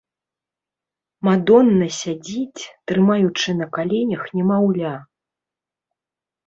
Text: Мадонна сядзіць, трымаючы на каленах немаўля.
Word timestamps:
Мадонна 1.29 1.87
сядзіць, 1.99 2.63
трымаючы 2.93 3.49
на 3.61 3.65
каленах 3.77 4.21
немаўля. 4.41 4.95